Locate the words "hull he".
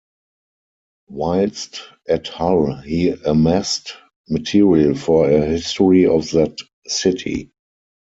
2.29-3.09